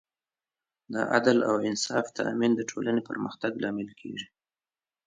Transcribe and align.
د 0.93 0.95
عدل 1.13 1.37
او 1.49 1.55
انصاف 1.69 2.05
تامین 2.19 2.51
د 2.55 2.61
ټولنې 2.71 3.01
پرمختګ 3.09 3.51
لامل 3.63 3.89
کېږي. 4.01 4.27